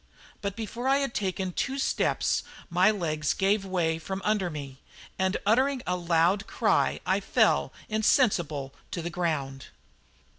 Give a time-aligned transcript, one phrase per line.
[0.41, 4.79] But before I had taken two steps my legs gave way from under me,
[5.19, 9.67] and uttering a loud cry I fell insensible to the ground.